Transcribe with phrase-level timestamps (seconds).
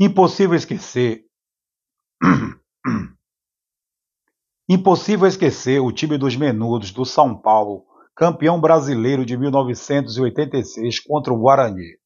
[0.00, 1.24] Impossível esquecer.
[4.68, 7.84] Impossível esquecer o time dos Menudos do São Paulo,
[8.14, 11.98] campeão brasileiro de 1986 contra o Guarani.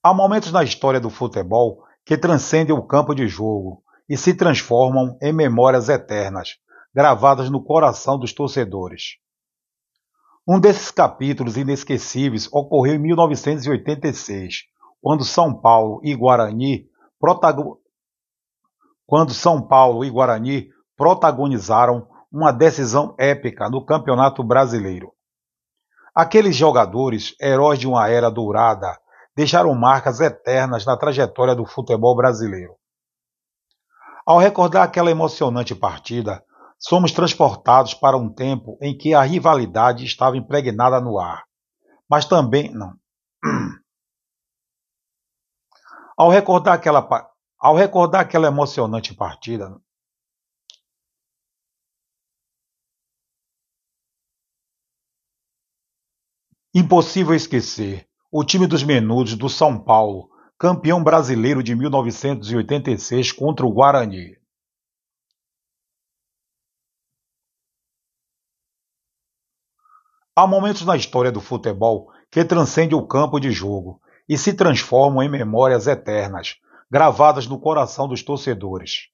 [0.00, 5.18] Há momentos na história do futebol que transcendem o campo de jogo e se transformam
[5.20, 6.58] em memórias eternas,
[6.94, 9.16] gravadas no coração dos torcedores.
[10.46, 14.72] Um desses capítulos inesquecíveis ocorreu em 1986,
[15.04, 16.88] quando São Paulo e Guarani
[17.20, 17.76] protagon...
[19.04, 25.12] quando São Paulo e Guarani protagonizaram uma decisão épica no Campeonato Brasileiro.
[26.14, 28.98] Aqueles jogadores, heróis de uma era dourada,
[29.36, 32.74] deixaram marcas eternas na trajetória do futebol brasileiro.
[34.24, 36.42] Ao recordar aquela emocionante partida,
[36.78, 41.44] somos transportados para um tempo em que a rivalidade estava impregnada no ar.
[42.08, 42.94] Mas também não.
[46.16, 47.06] Ao recordar aquela,
[47.58, 49.80] ao recordar aquela emocionante partida,
[56.72, 63.72] impossível esquecer o time dos Menudos do São Paulo, campeão brasileiro de 1986 contra o
[63.72, 64.36] Guarani.
[70.36, 75.22] Há momentos na história do futebol que transcendem o campo de jogo e se transformam
[75.22, 76.56] em memórias eternas,
[76.90, 79.08] gravadas no coração dos torcedores.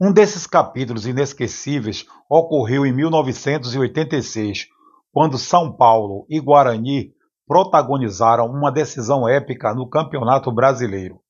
[0.00, 4.68] Um desses capítulos inesquecíveis ocorreu em 1986,
[5.12, 7.12] quando São Paulo e Guarani
[7.48, 11.20] protagonizaram uma decisão épica no Campeonato Brasileiro.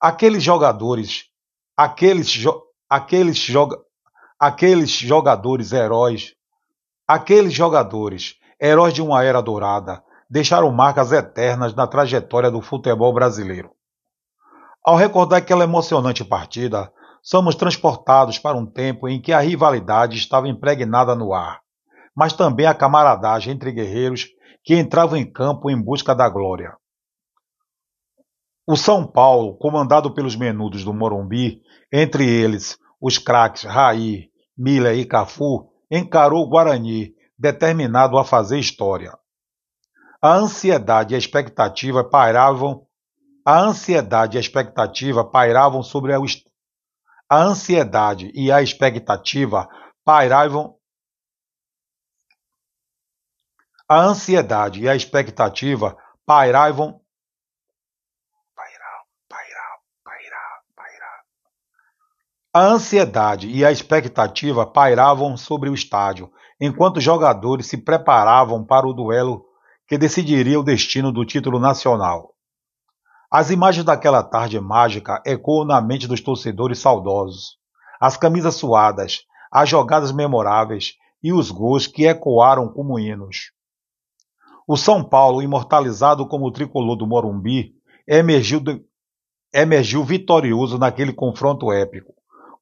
[0.00, 1.26] Aqueles jogadores,
[1.76, 3.78] aqueles, jo aqueles, joga
[4.38, 6.34] aqueles jogadores heróis,
[7.06, 13.70] aqueles jogadores heróis de uma era dourada, deixaram marcas eternas na trajetória do futebol brasileiro.
[14.82, 16.90] Ao recordar aquela emocionante partida,
[17.22, 21.60] somos transportados para um tempo em que a rivalidade estava impregnada no ar,
[22.16, 24.28] mas também a camaradagem entre guerreiros
[24.62, 26.74] que entravam em campo em busca da glória.
[28.66, 31.60] O São Paulo, comandado pelos menudos do Morumbi,
[31.92, 39.16] entre eles os craques Raí, Miller e Cafu, encarou o Guarani determinado a fazer história.
[40.20, 42.86] A ansiedade e a expectativa pairavam
[43.44, 46.18] a ansiedade e a expectativa pairavam sobre a,
[47.28, 49.68] a ansiedade e a expectativa
[50.02, 50.78] pairavam
[53.86, 57.03] a ansiedade e a expectativa pairavam
[62.56, 68.86] A ansiedade e a expectativa pairavam sobre o estádio, enquanto os jogadores se preparavam para
[68.86, 69.44] o duelo
[69.88, 72.32] que decidiria o destino do título nacional.
[73.28, 77.58] As imagens daquela tarde mágica ecoam na mente dos torcedores saudosos.
[78.00, 83.50] As camisas suadas, as jogadas memoráveis e os gols que ecoaram como hinos.
[84.64, 87.74] O São Paulo, imortalizado como o tricolor do Morumbi,
[88.06, 88.62] emergiu,
[89.52, 92.14] emergiu vitorioso naquele confronto épico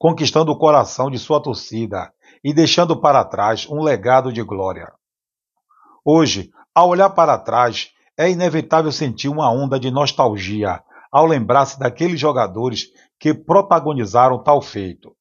[0.02, 4.92] conquistando o coração de sua torcida e deixando para trás um legado de glória.
[6.04, 10.82] Hoje, ao olhar para trás, é inevitável sentir uma onda de nostalgia
[11.12, 15.14] ao lembrar-se daqueles jogadores que protagonizaram tal feito.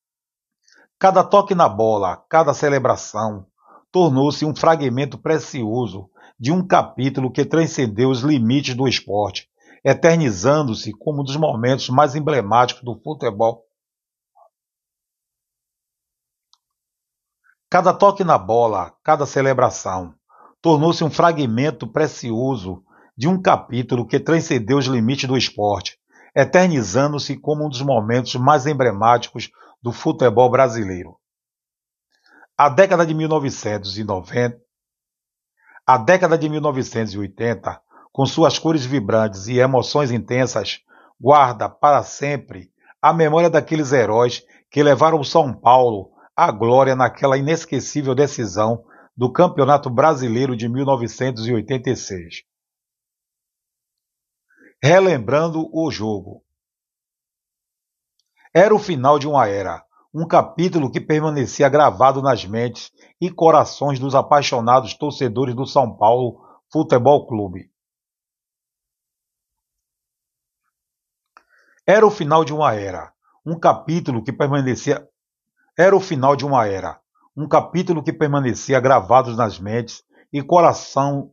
[0.98, 3.46] Cada toque na bola, cada celebração,
[3.92, 6.10] tornou-se um fragmento precioso
[6.40, 9.48] de um capítulo que transcendeu os limites do esporte,
[9.86, 13.64] eternizando-se como um dos momentos mais emblemáticos do futebol
[17.72, 20.14] Cada toque na bola, cada celebração,
[20.62, 22.84] tornou-se um fragmento precioso
[23.16, 25.98] de um capítulo que transcendeu os limites do esporte,
[26.36, 29.50] eternizando-se como um dos momentos mais emblemáticos
[29.82, 31.16] do futebol brasileiro.
[32.58, 34.60] A década de 1990,
[35.88, 37.82] a década de 1980,
[38.12, 40.82] com suas cores vibrantes e emoções intensas,
[41.18, 42.70] guarda para sempre
[43.02, 46.12] a memória daqueles heróis que levaram o São Paulo
[46.44, 48.84] a glória naquela inesquecível decisão
[49.16, 52.42] do Campeonato Brasileiro de 1986.
[54.84, 56.44] Relembrando o jogo.
[58.52, 62.92] Era o final de uma era, um capítulo que permanecia gravado nas mentes
[63.22, 66.44] e corações dos apaixonados torcedores do São Paulo
[66.74, 67.72] Futebol Clube.
[71.86, 73.14] Era o final de uma era,
[73.46, 75.08] um capítulo que permanecia
[75.78, 77.00] era o final de uma era,
[77.36, 81.32] um capítulo que permanecia gravado nas mentes e coração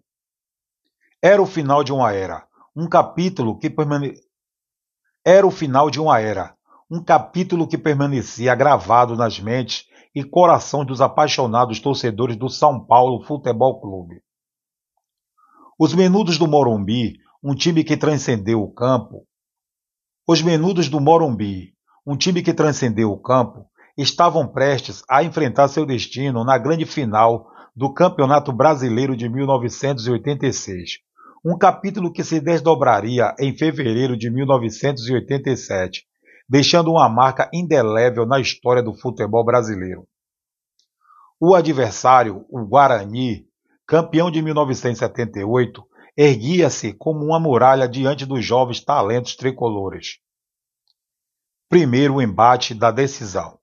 [1.20, 4.14] Era o final de uma era, um capítulo que permane...
[5.25, 6.56] Era o final de uma era,
[6.88, 13.25] um capítulo que permanecia gravado nas mentes e corações dos apaixonados torcedores do São Paulo
[13.25, 14.23] Futebol Clube.
[15.79, 19.26] Os Menudos do Morumbi, um time que transcendeu o campo.
[20.26, 21.75] Os Menudos do Morumbi,
[22.06, 23.68] um time que transcendeu o campo,
[23.99, 31.00] estavam prestes a enfrentar seu destino na grande final do Campeonato Brasileiro de 1986,
[31.45, 36.06] um capítulo que se desdobraria em fevereiro de 1987,
[36.49, 40.06] deixando uma marca indelével na história do futebol brasileiro.
[41.41, 43.47] O adversário, o Guarani,
[43.85, 45.85] campeão de 1978,
[46.17, 50.19] erguia-se como uma muralha diante dos jovens talentos tricolores.
[51.69, 53.57] Primeiro embate da decisão.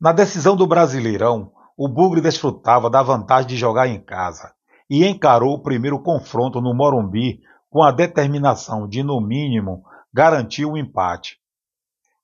[0.00, 4.52] Na decisão do Brasileirão, o Bugre desfrutava da vantagem de jogar em casa
[4.88, 9.82] e encarou o primeiro confronto no Morumbi com a determinação de, no mínimo,
[10.14, 11.38] garantir o empate.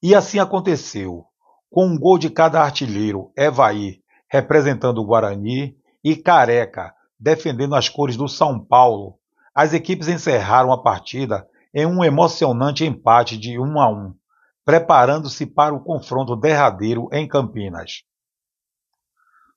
[0.00, 1.24] E assim aconteceu,
[1.68, 3.98] com um gol de cada artilheiro, Evaí,
[4.30, 9.18] representando o Guarani, e Careca, defendendo as cores do São Paulo.
[9.52, 11.44] As equipes encerraram a partida
[11.74, 14.14] em um emocionante empate de 1 a 1,
[14.64, 18.02] preparando-se para o confronto derradeiro em Campinas.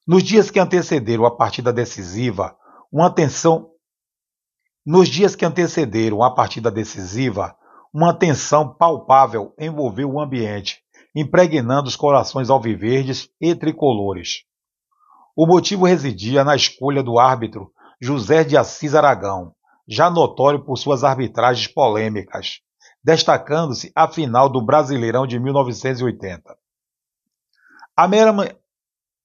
[0.06, 2.56] Nos dias que antecederam a partida decisiva,
[2.92, 3.72] uma tensão
[4.86, 7.56] Nos dias que antecederam a partida decisiva,
[7.94, 10.82] uma tensão palpável envolveu o ambiente,
[11.16, 14.44] impregnando os corações alviverdes e tricolores.
[15.36, 17.72] O motivo residia na escolha do árbitro
[18.02, 19.54] José de Assis Aragão,
[19.88, 22.62] já notório por suas arbitragens polêmicas,
[23.04, 26.58] destacando-se a final do Brasileirão de 1980.
[27.96, 28.34] A mera,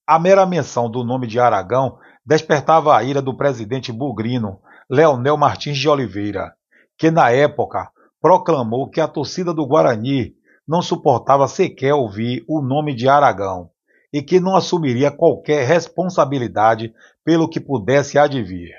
[0.07, 5.79] a mera menção do nome de Aragão despertava a ira do presidente bugrino Leonel Martins
[5.79, 6.55] de Oliveira,
[6.97, 7.91] que na época
[8.21, 10.35] proclamou que a torcida do Guarani
[10.67, 13.71] não suportava sequer ouvir o nome de Aragão
[14.13, 16.95] e que não assumiria qualquer responsabilidade
[17.25, 18.71] pelo que pudesse advir.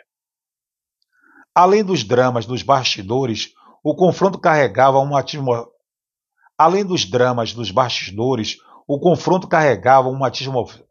[1.54, 5.70] Além dos dramas dos bastidores, o confronto carregava uma atmosfera.
[6.58, 8.58] Além dos dramas dos bastidores,
[8.88, 10.88] o confronto carregava uma atmosfera.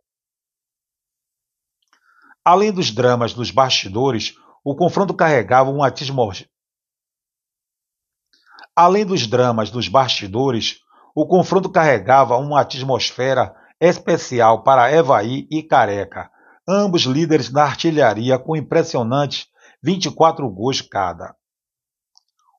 [2.44, 6.50] Além dos dramas dos bastidores, o confronto carregava uma atmosfera.
[8.76, 10.80] Além dos dramas dos bastidores,
[11.14, 16.30] o confronto carregava uma atmosfera especial para Evaí e Careca,
[16.68, 19.46] ambos líderes da artilharia com impressionantes
[19.82, 21.36] 24 gols cada.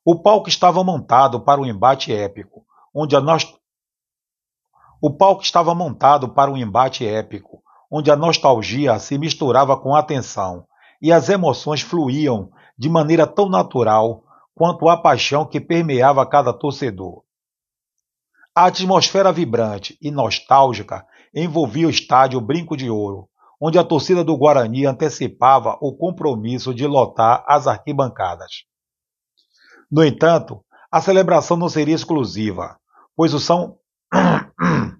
[0.05, 3.55] O palco estava montado para um embate épico, onde a nost...
[5.01, 10.03] O palco estava montado para um embate épico, onde a nostalgia se misturava com a
[10.03, 10.65] tensão
[11.01, 14.23] e as emoções fluíam de maneira tão natural
[14.53, 17.23] quanto a paixão que permeava cada torcedor.
[18.53, 23.29] A atmosfera vibrante e nostálgica envolvia o estádio Brinco de Ouro,
[23.59, 28.65] onde a torcida do Guarani antecipava o compromisso de lotar as arquibancadas.
[29.95, 32.79] No entanto, a celebração não seria exclusiva,
[33.15, 33.77] pois o São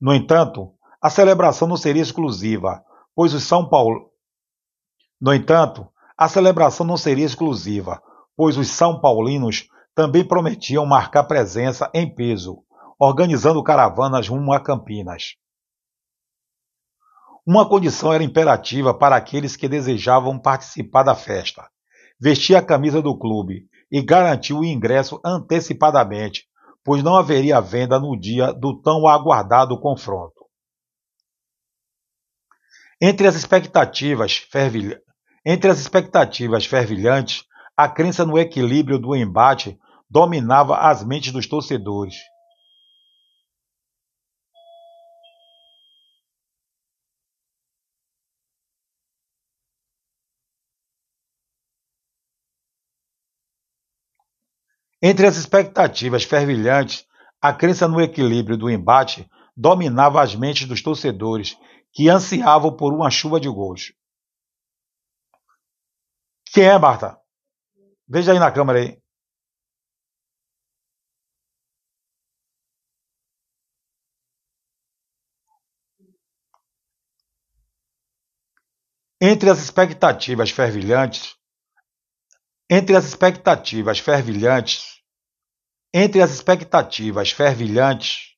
[0.00, 2.80] No entanto, a celebração não seria exclusiva,
[3.12, 4.12] pois o São Paulo
[5.20, 8.00] No entanto, a celebração não seria exclusiva,
[8.36, 12.62] pois os São Paulinos também prometiam marcar presença em peso,
[13.00, 15.34] organizando caravanas rumo a Campinas.
[17.44, 21.68] Uma condição era imperativa para aqueles que desejavam participar da festa:
[22.20, 26.46] vestir a camisa do clube e garantiu o ingresso antecipadamente,
[26.84, 30.46] pois não haveria venda no dia do tão aguardado confronto.
[33.00, 34.46] Entre as expectativas.
[35.44, 37.44] Entre as expectativas fervilhantes,
[37.76, 39.78] a crença no equilíbrio do embate
[40.10, 42.16] dominava as mentes dos torcedores.
[55.00, 57.06] Entre as expectativas fervilhantes,
[57.40, 61.56] a crença no equilíbrio do embate dominava as mentes dos torcedores,
[61.92, 63.92] que ansiavam por uma chuva de gols.
[66.52, 67.18] Quem é, Marta?
[68.08, 69.00] Veja aí na câmera aí.
[79.20, 81.37] Entre as expectativas fervilhantes,
[82.70, 85.00] entre as expectativas fervilhantes,
[85.92, 88.36] entre as expectativas fervilhantes,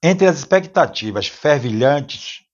[0.00, 2.44] entre as expectativas fervilhantes,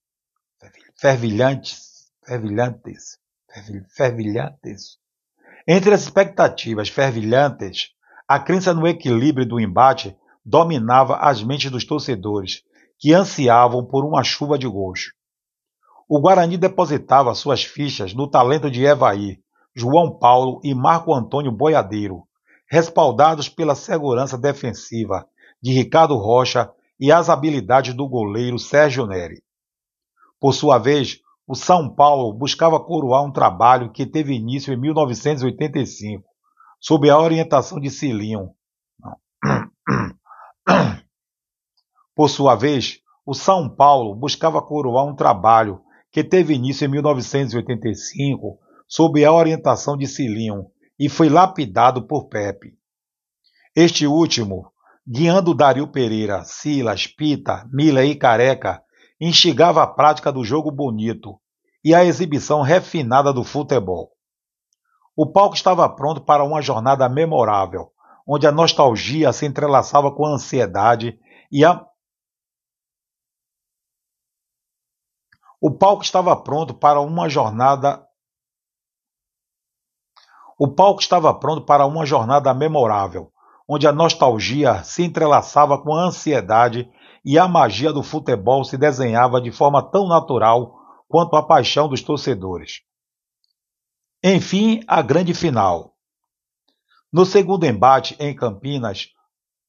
[0.99, 3.19] fervilhantes, fervilhantes,
[3.95, 4.97] fervilhantes.
[5.67, 7.91] Entre as expectativas fervilhantes,
[8.27, 12.63] a crença no equilíbrio do embate dominava as mentes dos torcedores,
[12.97, 15.13] que ansiavam por uma chuva de gols.
[16.09, 19.42] O Guarani depositava suas fichas no talento de Evaí,
[19.75, 22.23] João Paulo e Marco Antônio Boiadeiro,
[22.69, 25.27] respaldados pela segurança defensiva
[25.61, 29.41] de Ricardo Rocha e as habilidades do goleiro Sérgio Neri.
[30.39, 36.23] Por sua vez, o São Paulo buscava coroar um trabalho que teve início em 1985,
[36.79, 38.51] sob a orientação de Cilinho.
[42.15, 48.59] Por sua vez, o São Paulo buscava coroar um trabalho que teve início em 1985,
[48.93, 50.67] sob a orientação de Cilinho,
[50.99, 52.77] e foi lapidado por Pepe.
[53.75, 54.71] Este último,
[55.03, 58.83] guiando Dario Pereira, Silas, Pita, Mila e Careca,
[59.19, 61.41] instigava a prática do jogo bonito
[61.83, 64.11] e a exibição refinada do futebol.
[65.17, 67.91] O palco estava pronto para uma jornada memorável,
[68.27, 71.17] onde a nostalgia se entrelaçava com a ansiedade
[71.51, 71.83] e a
[75.59, 78.05] O palco estava pronto para uma jornada.
[80.57, 83.31] O palco estava pronto para uma jornada memorável,
[83.67, 86.89] onde a nostalgia se entrelaçava com a ansiedade
[87.25, 90.75] e a magia do futebol se desenhava de forma tão natural
[91.07, 92.81] quanto a paixão dos torcedores.
[94.23, 95.93] Enfim, a grande final.
[97.11, 99.09] No segundo embate em Campinas,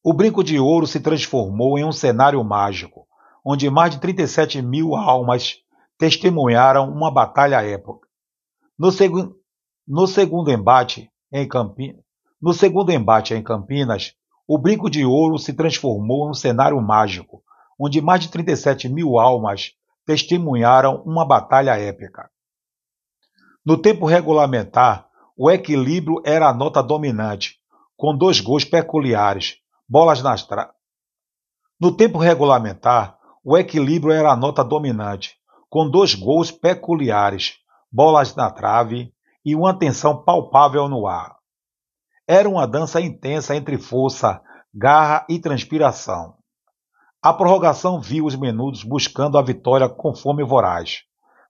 [0.03, 3.07] o Brinco de Ouro se transformou em um cenário mágico,
[3.45, 5.57] onde mais de 37 mil almas
[5.99, 8.07] testemunharam uma batalha épica.
[8.79, 9.35] No, segu
[9.87, 12.03] no segundo embate em Campinas,
[12.41, 14.14] no segundo embate em Campinas,
[14.47, 17.43] o Brinco de Ouro se transformou em um cenário mágico,
[17.79, 19.73] onde mais de 37 mil almas
[20.07, 22.31] testemunharam uma batalha épica.
[23.64, 27.59] No tempo regulamentar, o equilíbrio era a nota dominante,
[27.97, 29.57] com dois gols peculiares,
[29.88, 30.71] bolas nas tra...
[31.81, 35.37] No tempo regulamentar, o equilíbrio era a nota dominante,
[35.69, 37.57] com dois gols peculiares,
[37.91, 39.13] bolas na trave
[39.45, 41.37] e uma tensão palpável no ar.
[42.27, 44.41] Era uma dança intensa entre força,
[44.73, 46.37] garra e transpiração.
[47.23, 51.05] A prorrogação viu os menudos buscando a vitória com fome voraz,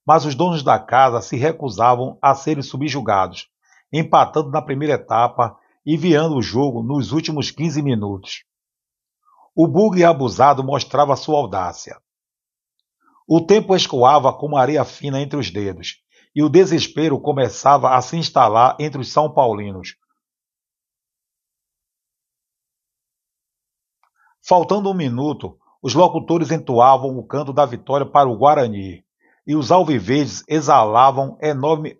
[0.07, 3.49] mas os donos da casa se recusavam a serem subjugados,
[3.93, 8.45] empatando na primeira etapa e viando o jogo nos últimos 15 minutos.
[9.55, 11.97] O bugre abusado mostrava sua audácia.
[13.27, 16.04] O tempo escoava como areia fina entre os dedos,
[16.35, 19.97] e o desespero começava a se instalar entre os São Paulinos.
[24.47, 29.05] Faltando um minuto, os locutores entoavam o canto da vitória para o Guarani,
[29.47, 31.99] e os alviverdes exalavam enorme.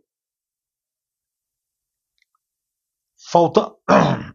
[3.31, 3.75] Falta...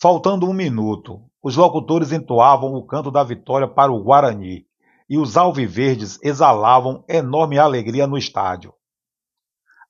[0.00, 4.66] Faltando um minuto, os locutores entoavam o canto da vitória para o Guarani,
[5.08, 8.74] e os alviverdes exalavam enorme alegria no estádio.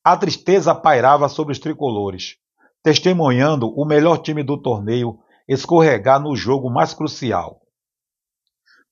[0.03, 2.37] A tristeza pairava sobre os tricolores,
[2.83, 7.61] testemunhando o melhor time do torneio escorregar no jogo mais crucial.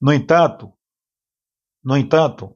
[0.01, 0.73] No entanto,
[1.83, 2.55] no entanto,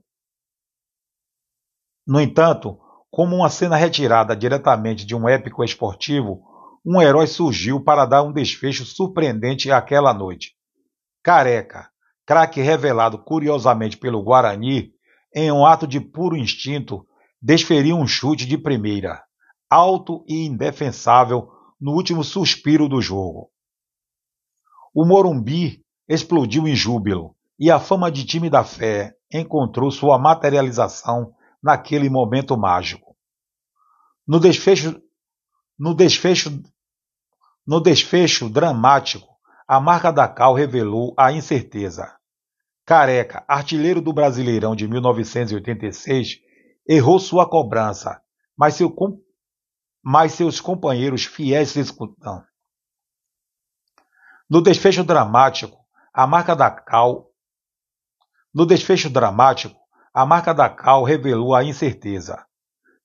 [2.06, 2.80] no entanto,
[3.12, 6.44] como uma cena retirada diretamente de um épico esportivo,
[6.86, 10.56] um herói surgiu para dar um desfecho surpreendente àquela noite.
[11.24, 11.90] Careca,
[12.30, 14.94] craque revelado curiosamente pelo Guarani,
[15.34, 17.04] em um ato de puro instinto,
[17.42, 19.24] desferiu um chute de primeira,
[19.68, 21.50] alto e indefensável,
[21.82, 23.50] no último suspiro do jogo.
[24.94, 31.34] O Morumbi explodiu em júbilo e a fama de time da fé encontrou sua materialização
[31.64, 33.18] naquele momento mágico.
[34.28, 35.02] No desfecho,
[35.80, 36.62] no desfecho,
[37.66, 39.28] no desfecho dramático,
[39.68, 42.19] a marca da Cal revelou a incerteza.
[42.90, 46.40] Careca, artilheiro do Brasileirão de 1986,
[46.88, 48.20] errou sua cobrança,
[48.58, 48.92] mas, seu,
[50.04, 52.44] mas seus companheiros fiéis escutam.
[54.50, 55.78] No desfecho dramático,
[56.12, 57.30] a marca da Cal
[58.52, 59.80] No desfecho dramático,
[60.12, 62.44] a marca da Cal revelou a incerteza.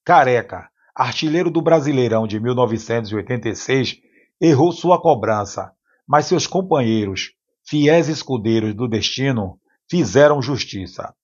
[0.02, 3.96] Careca, artilheiro do Brasileirão de 1986,
[4.40, 5.74] errou sua cobrança,
[6.08, 7.32] mas seus companheiros,
[7.68, 9.60] fiéis escudeiros do destino,
[9.94, 11.14] fizeram justiça.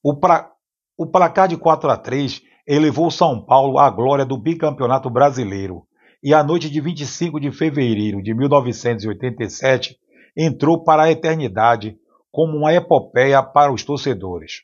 [0.00, 0.52] O, pra...
[0.96, 5.84] o placar de 4 a 3 elevou São Paulo à glória do bicampeonato brasileiro
[6.22, 9.98] e a noite de 25 de fevereiro de 1987
[10.36, 11.98] entrou para a eternidade
[12.30, 14.62] como uma epopeia para os torcedores.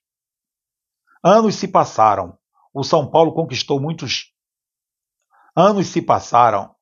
[1.25, 2.39] Anos se passaram.
[2.73, 4.33] O São Paulo conquistou muitos.
[5.57, 6.73] Anos se passaram.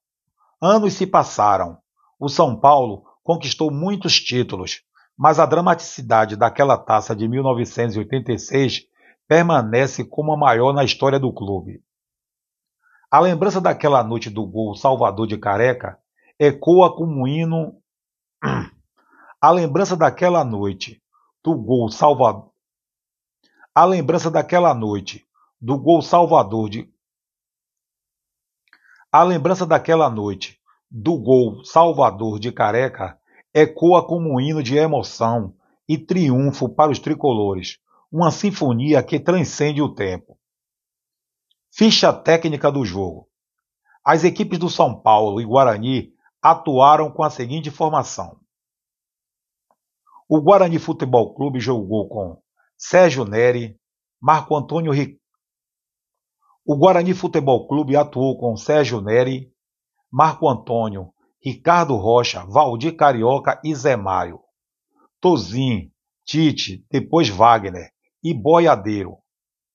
[0.61, 1.79] Anos se passaram.
[2.19, 4.83] O São Paulo conquistou muitos títulos,
[5.21, 8.87] mas a dramaticidade daquela taça de 1986
[9.29, 11.85] permanece como a maior na história do clube.
[13.11, 15.99] A lembrança daquela noite do gol Salvador de Careca
[16.39, 17.77] ecoa como um hino.
[19.43, 21.03] A lembrança daquela noite
[21.45, 22.51] do gol Salvador.
[23.75, 25.29] A lembrança daquela noite
[25.61, 26.91] do gol Salvador de.
[29.13, 30.59] A lembrança daquela noite
[30.91, 33.20] do gol Salvador de Careca
[33.53, 35.55] ecoa como um hino de emoção
[35.89, 37.79] e triunfo para os tricolores,
[38.11, 40.39] uma sinfonia que transcende o tempo.
[41.73, 43.29] Ficha técnica do jogo.
[44.05, 48.39] As equipes do São Paulo e Guarani atuaram com a seguinte formação.
[50.29, 52.41] O Guarani Futebol Clube jogou com
[52.77, 53.79] Sérgio Neri,
[54.21, 55.21] Marco Antônio Ric...
[56.65, 59.53] O Guarani Futebol Clube atuou com Sérgio Neri,
[60.11, 64.41] Marco Antônio, Ricardo Rocha, Valdir Carioca e Zé Maio.
[65.21, 65.91] Tozin,
[66.25, 67.91] Tite, depois Wagner
[68.23, 69.17] e Boiadeiro.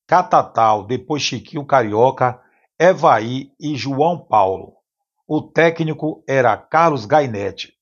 [0.06, 2.40] Catatal, depois Chiquinho Carioca,
[2.78, 4.76] Evaí e João Paulo.
[5.26, 7.76] O técnico era Carlos Gainetti.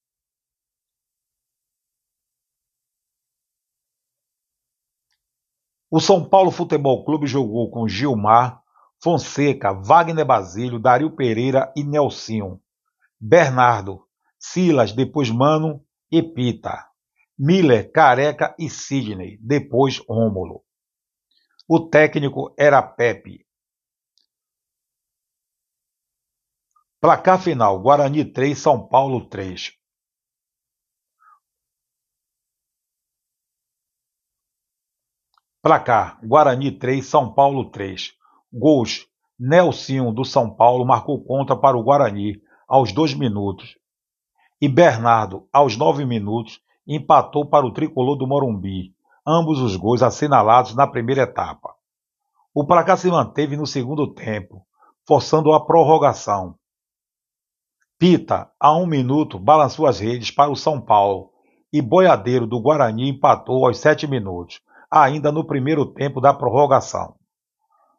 [5.91, 8.63] O São Paulo Futebol Clube jogou com Gilmar,
[8.99, 12.64] Fonseca, Wagner Basílio, Dario Pereira e Nelsinho.
[13.27, 14.07] Bernardo,
[14.39, 16.91] Silas, depois Mano e Pita.
[17.39, 20.63] Miller, Careca e Sidney, depois Rômulo.
[21.67, 23.47] O técnico era Pepe.
[27.01, 29.73] Placar final: Guarani 3, São Paulo 3.
[35.63, 38.13] Placar: Guarani 3, São Paulo 3.
[38.53, 39.07] Gols:
[39.39, 42.44] Nelsinho do São Paulo marcou contra para o Guarani
[42.75, 43.79] aos dois minutos.
[44.61, 48.93] E Bernardo, aos nove minutos, empatou para o tricolor do Morumbi,
[49.25, 51.73] ambos os gols assinalados na primeira etapa.
[52.53, 54.67] O placar se manteve no segundo tempo,
[55.07, 56.57] forçando a prorrogação.
[57.97, 61.31] Pita, a um minuto, balançou as redes para o São Paulo
[61.73, 64.61] e Boiadeiro do Guarani empatou aos sete minutos,
[64.91, 67.15] ainda no primeiro tempo da prorrogação.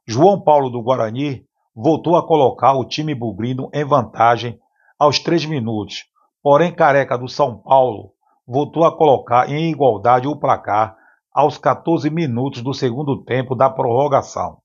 [0.05, 4.59] João Paulo do Guarani voltou a colocar o time bugrino em vantagem
[4.97, 6.05] aos três minutos,
[6.41, 8.13] porém Careca do São Paulo
[8.47, 10.95] voltou a colocar em igualdade o placar
[11.33, 14.59] aos 14 minutos do segundo tempo da prorrogação.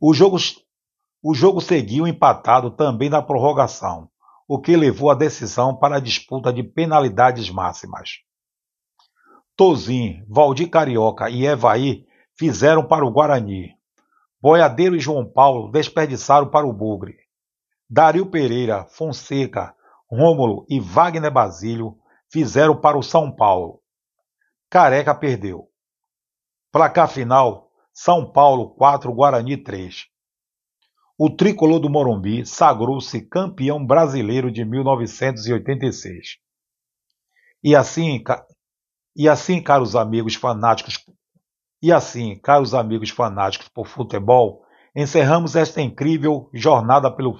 [0.00, 0.36] O jogo,
[1.22, 4.08] o jogo seguiu empatado também na prorrogação,
[4.46, 8.20] o que levou a decisão para a disputa de penalidades máximas.
[9.56, 12.06] Tozin, Valdir Carioca e Evaí
[12.38, 13.74] fizeram para o Guarani.
[14.40, 17.27] Boiadeiro e João Paulo desperdiçaram para o Bugre.
[17.90, 19.74] Dario Pereira, Fonseca,
[20.10, 21.96] Rômulo e Wagner Basílio
[22.30, 23.80] fizeram para o São Paulo.
[24.68, 25.70] Careca perdeu.
[26.70, 30.04] Placar final: São Paulo 4, Guarani 3.
[31.16, 36.36] O tricolor do Morumbi sagrou-se campeão brasileiro de 1986.
[37.64, 38.22] E assim,
[39.16, 41.04] e assim, caros amigos fanáticos,
[41.82, 44.62] e assim, caros amigos fanáticos por futebol,
[44.94, 47.36] encerramos esta incrível jornada pelo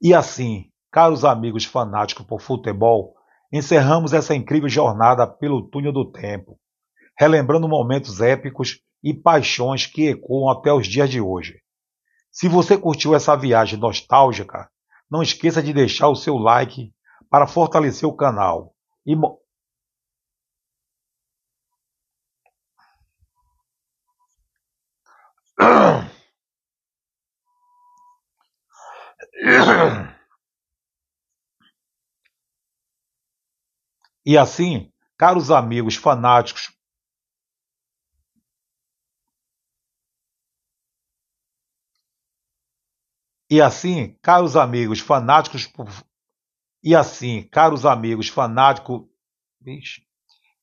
[0.00, 3.14] E assim, caros amigos fanáticos por futebol,
[3.52, 6.58] encerramos essa incrível jornada pelo túnel do tempo,
[7.18, 11.60] relembrando momentos épicos e paixões que ecoam até os dias de hoje.
[12.30, 14.70] Se você curtiu essa viagem nostálgica,
[15.10, 16.92] não esqueça de deixar o seu like
[17.30, 19.16] para fortalecer o canal e
[34.24, 36.70] E assim, caros amigos fanáticos,
[43.50, 45.88] E assim, caros amigos fanáticos por...
[46.82, 49.06] E assim, caros amigos fanáticos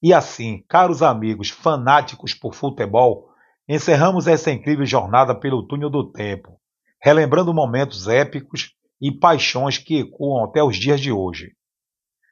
[0.02, 3.34] E assim, caros amigos fanáticos por futebol,
[3.68, 6.62] encerramos essa incrível jornada pelo túnel do tempo,
[7.06, 11.56] relembrando momentos épicos e paixões que ecoam até os dias de hoje.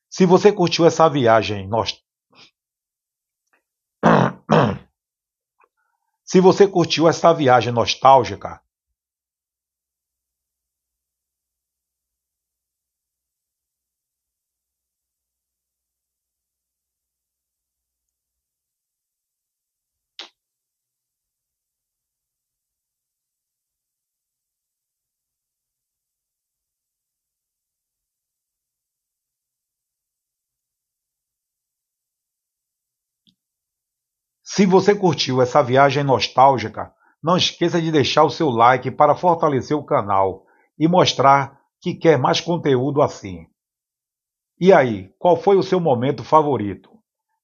[0.09, 2.01] Se você curtiu essa viagem, nós...
[6.25, 8.62] Se você curtiu essa viagem nostálgica,
[34.55, 39.75] Se você curtiu essa viagem nostálgica, não esqueça de deixar o seu like para fortalecer
[39.75, 40.45] o canal
[40.77, 43.47] e mostrar que quer mais conteúdo assim.
[44.59, 46.91] E aí, qual foi o seu momento favorito?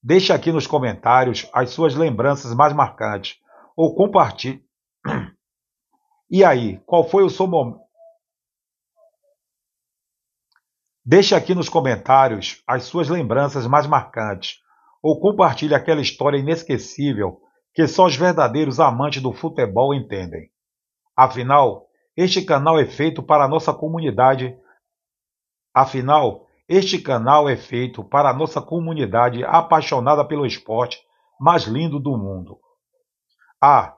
[0.03, 3.39] Deixe aqui nos comentários as suas lembranças mais marcantes
[3.75, 4.63] ou compartilhe.
[6.31, 7.79] E aí, qual foi o seu momento?
[11.03, 14.59] Deixe aqui nos comentários as suas lembranças mais marcantes
[15.01, 17.41] ou compartilhe aquela história inesquecível
[17.73, 20.49] que só os verdadeiros amantes do futebol entendem.
[21.15, 24.57] Afinal, este canal é feito para a nossa comunidade.
[25.73, 30.99] Afinal, este canal é feito para a nossa comunidade apaixonada pelo esporte
[31.39, 32.59] mais lindo do mundo.
[33.61, 33.95] Ah,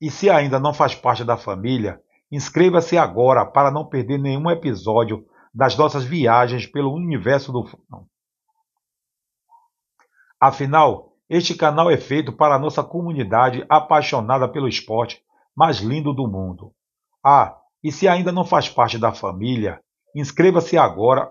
[0.00, 5.24] e se ainda não faz parte da família, inscreva-se agora para não perder nenhum episódio
[5.54, 8.09] das nossas viagens pelo universo do futebol.
[10.40, 15.22] Afinal, este canal é feito para a nossa comunidade apaixonada pelo esporte
[15.54, 16.72] mais lindo do mundo.
[17.22, 19.80] Ah, e se ainda não faz parte da família,
[20.14, 21.30] inscreva-se agora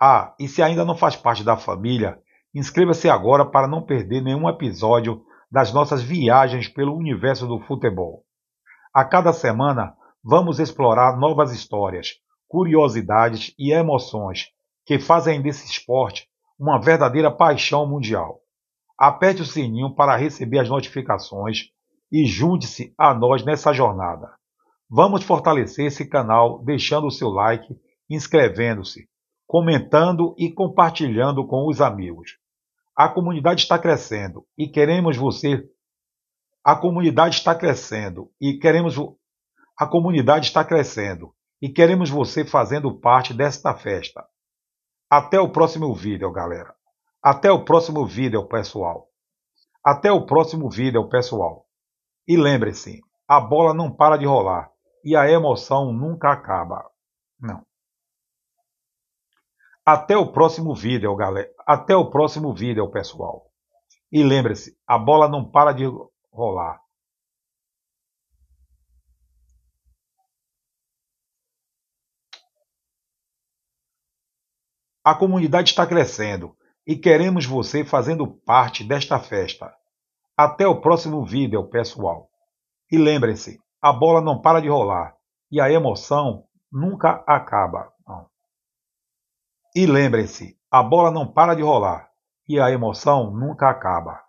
[0.00, 2.18] ah, e se ainda não faz parte da família,
[2.54, 8.24] inscreva-se agora para não perder nenhum episódio das nossas viagens pelo universo do futebol.
[8.94, 12.14] A cada semana, vamos explorar novas histórias,
[12.48, 14.48] curiosidades e emoções
[14.86, 18.40] que fazem desse esporte uma verdadeira paixão mundial.
[18.98, 21.70] Aperte o sininho para receber as notificações
[22.10, 24.32] e junte-se a nós nessa jornada.
[24.88, 27.76] Vamos fortalecer esse canal deixando o seu like,
[28.08, 29.08] inscrevendo-se
[29.46, 32.38] comentando e compartilhando com os amigos.
[32.96, 35.64] A comunidade está crescendo e queremos você.
[36.64, 38.96] A comunidade está crescendo e queremos
[39.78, 44.26] a comunidade está crescendo e queremos você fazendo parte desta festa.
[45.08, 46.74] Até o próximo vídeo, galera.
[47.22, 49.08] Até o próximo vídeo, pessoal.
[49.84, 51.64] Até o próximo vídeo, pessoal.
[52.26, 54.68] E lembre-se, a bola não para de rolar
[55.04, 56.90] e a emoção nunca acaba.
[57.38, 57.64] Não.
[59.84, 61.48] Até o próximo vídeo, galera.
[61.64, 63.46] Até o próximo vídeo, pessoal.
[64.10, 65.84] E lembre-se, a bola não para de
[66.32, 66.80] rolar.
[75.06, 79.72] A comunidade está crescendo e queremos você fazendo parte desta festa.
[80.36, 82.28] Até o próximo vídeo, pessoal.
[82.90, 85.14] E lembre-se, a bola não para de rolar
[85.48, 86.42] e a emoção
[86.72, 87.92] nunca acaba.
[89.76, 92.10] E lembrem-se, a bola não para de rolar
[92.48, 94.25] e a emoção nunca acaba.